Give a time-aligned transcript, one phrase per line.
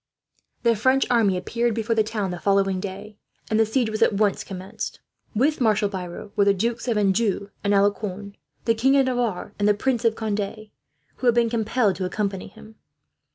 [0.63, 3.17] The French army appeared before the town on the following day,
[3.51, 4.99] and the siege was at once commenced.
[5.35, 8.33] With Marshal Biron were the dukes of Anjou and Alencon,
[8.65, 10.71] the King of Navarre, and the Prince of Conde,
[11.17, 12.77] who had been compelled to accompany him.